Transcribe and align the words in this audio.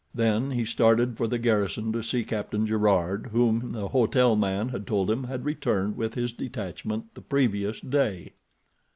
Then 0.15 0.49
he 0.49 0.65
started 0.65 1.15
for 1.15 1.27
the 1.27 1.37
garrison 1.37 1.91
to 1.91 2.01
see 2.01 2.23
Captain 2.23 2.65
Gerard, 2.65 3.27
whom 3.31 3.71
the 3.71 3.89
hotel 3.89 4.35
man 4.35 4.69
had 4.69 4.87
told 4.87 5.11
him 5.11 5.25
had 5.25 5.45
returned 5.45 5.95
with 5.95 6.15
his 6.15 6.31
detachment 6.33 7.13
the 7.13 7.21
previous 7.21 7.79
day. 7.79 8.31